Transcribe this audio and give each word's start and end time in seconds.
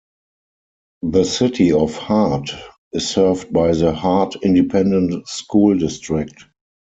The 1.03 1.23
city 1.23 1.71
of 1.73 1.95
Hart 1.95 2.49
is 2.91 3.07
served 3.07 3.53
by 3.53 3.71
the 3.75 3.93
Hart 3.93 4.35
Independent 4.41 5.27
School 5.27 5.77
District. 5.77 6.43